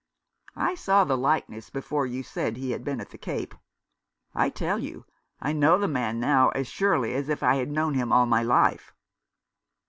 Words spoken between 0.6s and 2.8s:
saw the likeness before you said he